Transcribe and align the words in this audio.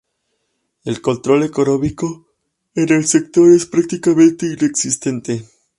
El 0.83 0.99
control 0.99 1.43
económico 1.43 2.25
en 2.73 2.91
el 2.91 3.05
sector 3.05 3.51
es 3.51 3.67
prácticamente 3.67 4.47
inexistente. 4.47 5.45